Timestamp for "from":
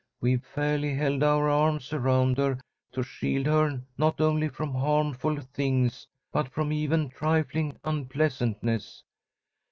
4.49-4.71, 6.49-6.73